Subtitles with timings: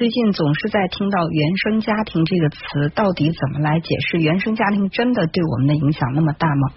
[0.00, 4.16] 最近总是在听到“原生家庭”这个词，到底怎么来解释？
[4.16, 6.72] 原生家庭真的对我们的影响那么大吗？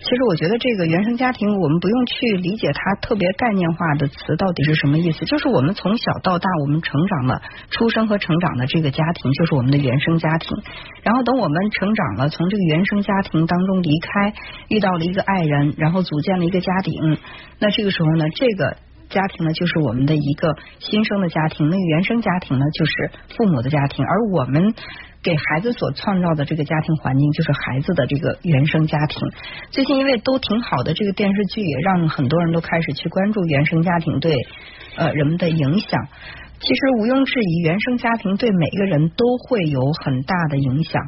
[0.00, 10.54] 其实我觉得这个原生家庭，我们不用去理解它特别概念化的词到底是什么意思，就是我们从小到大，我们成长的、出生和成长的这个家庭，就是我们的原生家庭。
[11.02, 14.34] 然后等我们成长了，从这个原生家庭当中离开，
[14.68, 17.16] 遇到了一个爱人，然后组建了一个家庭，
[17.58, 18.76] 那这个时候呢，这个
[19.10, 24.74] 家庭呢，就是我们的一个新生的家庭，那个原生家庭呢，就是父母的家庭，而我们。
[25.22, 29.20] 给孩子所创造的这个家庭环境，就是孩子的这个原生家庭。
[29.70, 34.34] 最近因为都挺好的这个电视剧，也让很多人都开始去关注原生家庭对
[34.96, 36.08] 呃人们的影响。
[36.58, 41.02] 其实毋庸置疑，原生家庭对每个人都会有很大的影响，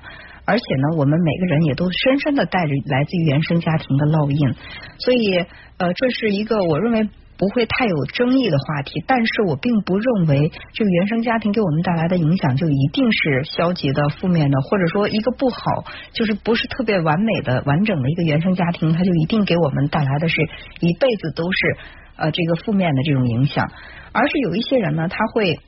[0.44, 4.54] 而且呢，我们每个人也都深深的带着来自于原生家庭的烙印。
[4.98, 5.46] 所以
[5.78, 7.08] 呃，这是一个我认为。
[7.42, 20.40] 不会太有争议的话题，但是我并不认为这个原生家庭给我们带来的影响就一定是消极的、负面的，或者说一个不好，就是不是特别完美的、完整的一个原生家庭，它就一定给我们带来的是
[20.78, 21.76] 一辈子都是
[22.14, 23.68] 呃这个负面的这种影响，
[24.12, 25.58] 而是有一些人呢，他会。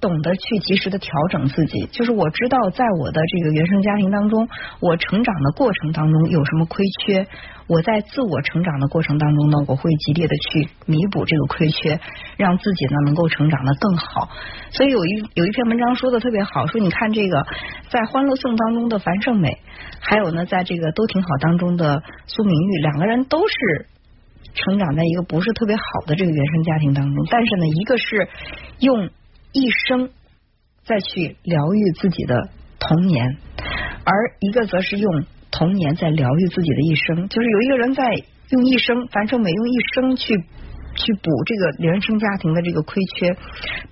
[0.00, 4.48] 懂得去及时的调整自己，就是我知道在我的这个原生家庭当中，
[4.80, 7.26] 我成长的过程当中有什么亏缺，
[7.66, 11.98] 我在自我成长的过程当中呢，我会极力的去弥补这个亏缺，
[12.36, 14.28] 让自己呢能够成长的更好。
[14.70, 17.46] 所以有一有一篇文章说的特别好，说你看这个
[17.88, 19.58] 在《欢乐颂》当中的樊胜美，
[20.00, 23.86] 还有呢在这个都挺好当中的苏明玉，两个人都是
[24.52, 28.28] 成长在一个不是特别好的这个原生家庭当中，但是呢，一个是
[28.80, 29.08] 用。
[29.56, 30.10] 一生
[30.84, 33.38] 再去疗愈自己的童年，
[34.04, 37.28] 而一个则是用童年在疗愈自己的一生。
[37.28, 38.04] 就是有一个人在
[38.50, 43.34] 用一生，樊胜美用一生去去补这个原生家庭的这个亏缺，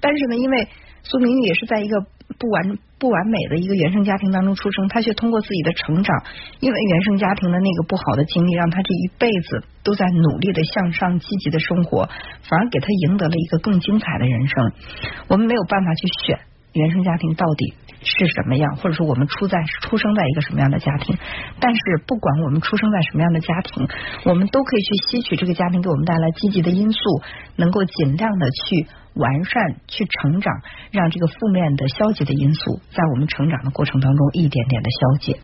[0.01, 0.69] 但是呢，因为
[1.05, 2.05] 苏明玉也是在一个
[2.39, 6.25] 不完不完美的一个原生家庭当中出生，她却通过自己的成长，
[6.61, 9.65] 因为原生家庭的那个不好的经历，让她这一辈子。
[9.85, 12.09] 都在努力的向上、积极的生活，
[12.49, 14.73] 反而给她赢得了一个更精彩的人生。
[15.29, 16.41] 我们没有办法去选
[16.75, 21.17] 原生家庭到底是什么样，或者说我们出在出生在一个什么样的家庭。
[21.61, 23.89] 但是不管我们出生在什么样的家庭，
[24.25, 26.99] 我们都可以去吸取这个家庭给我们带来积极的因素，
[27.57, 30.53] 能够尽量的去完善、去成长，
[30.91, 35.33] 让这个负面的、消极的因素在我们成长的过程当中一点点的消解。